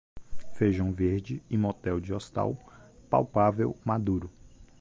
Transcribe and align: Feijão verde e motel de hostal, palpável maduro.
Feijão 0.53 0.91
verde 0.91 1.43
e 1.47 1.55
motel 1.55 1.99
de 1.99 2.11
hostal, 2.11 2.57
palpável 3.07 3.75
maduro. 3.85 4.31